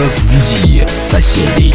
[0.00, 1.74] Разбуди соседей.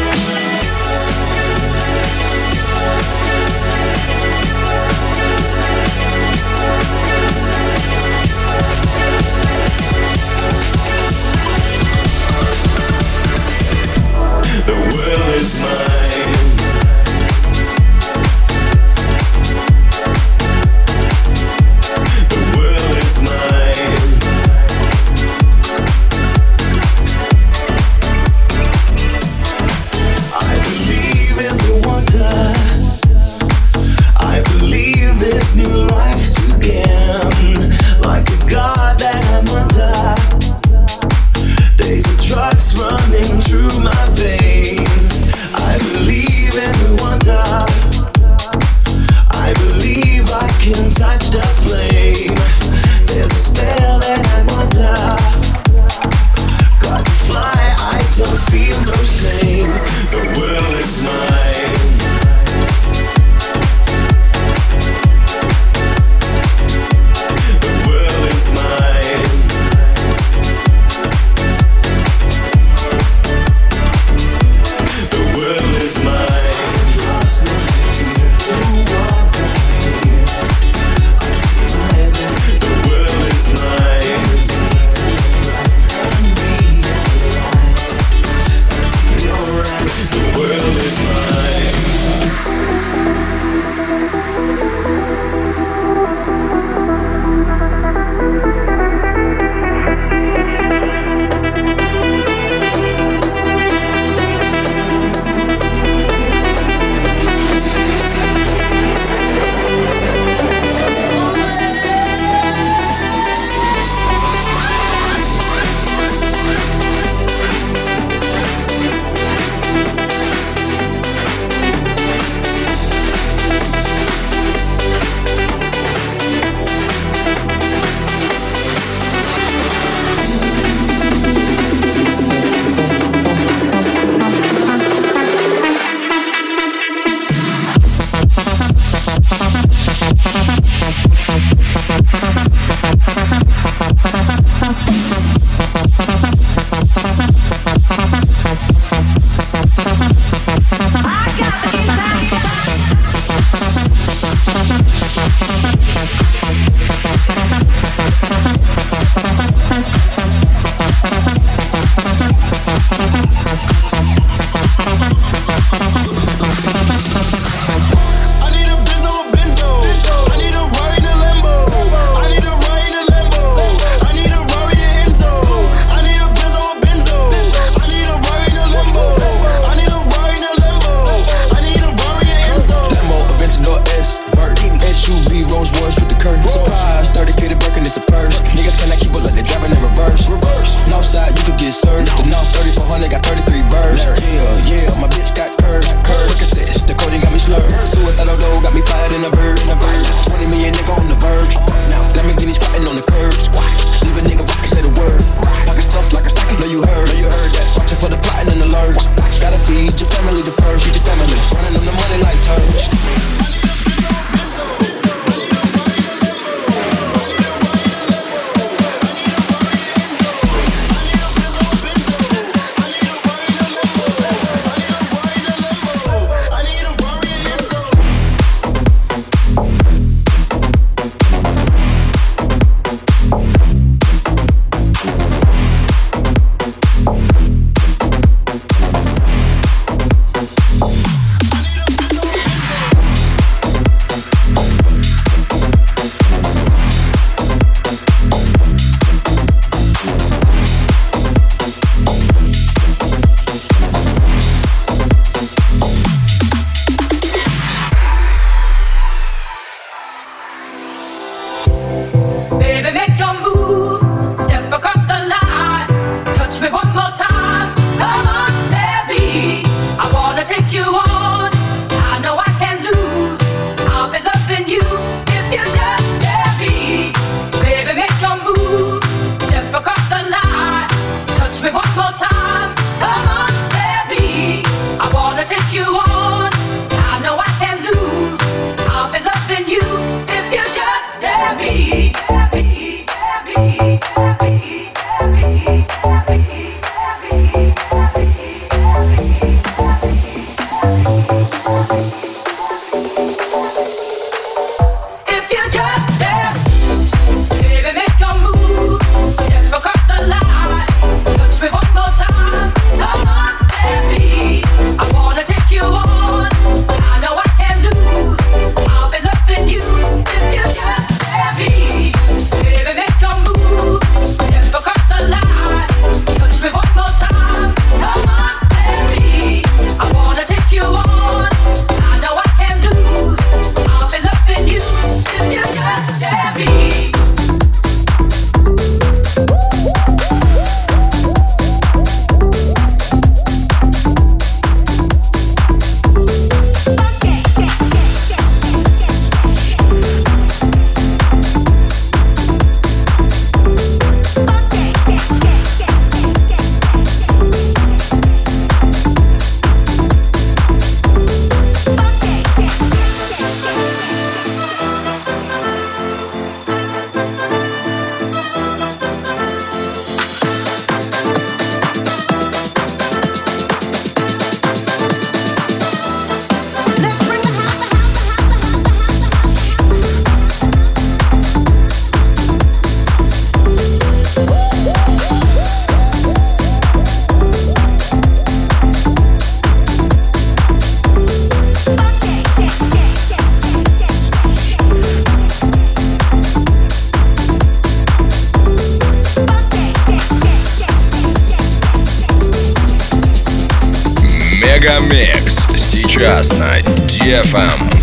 [406.21, 408.00] На DFM.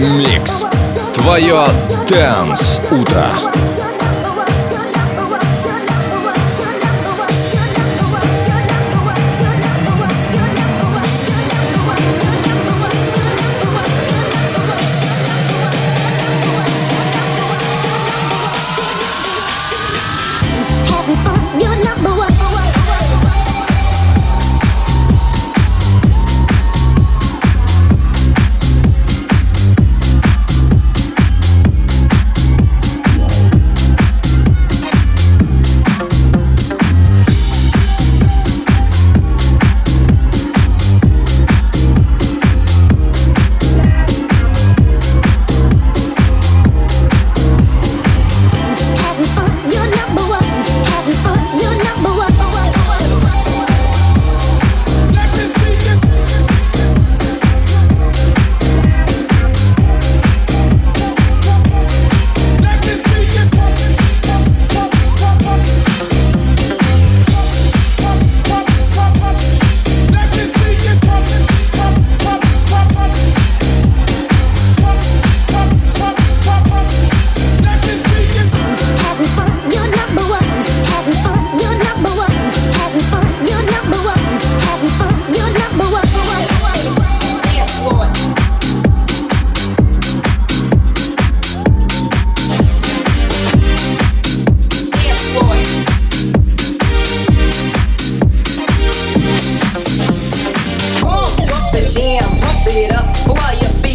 [0.00, 0.66] Микс.
[1.14, 1.64] Твое
[2.08, 3.59] Дэнс Утро.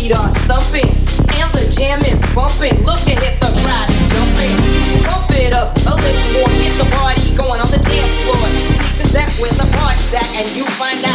[0.06, 0.90] feet are stumping
[1.42, 2.74] and the jam is bumping.
[2.86, 4.54] Look at the crowd is jumping.
[5.04, 8.48] Pump it up a little more, get the party going on the dance floor.
[8.78, 11.15] See, cause that's where the party's at, and you find out.